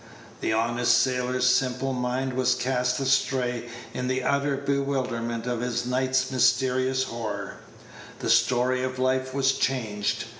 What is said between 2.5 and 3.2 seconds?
cast